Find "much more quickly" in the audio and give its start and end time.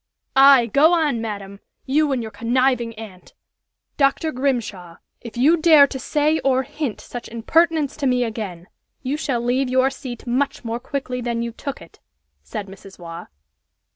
10.25-11.21